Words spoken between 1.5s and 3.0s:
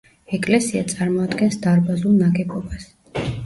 დარბაზულ ნაგებობას.